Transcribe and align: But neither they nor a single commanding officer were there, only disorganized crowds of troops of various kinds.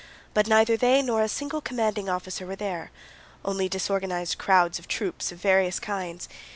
But 0.33 0.47
neither 0.47 0.75
they 0.77 1.03
nor 1.03 1.21
a 1.21 1.27
single 1.29 1.61
commanding 1.61 2.09
officer 2.09 2.47
were 2.47 2.55
there, 2.55 2.89
only 3.45 3.69
disorganized 3.69 4.39
crowds 4.39 4.79
of 4.79 4.87
troops 4.87 5.31
of 5.31 5.37
various 5.37 5.79
kinds. 5.79 6.27